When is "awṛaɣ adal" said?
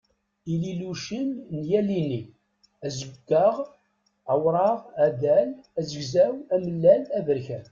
4.31-5.49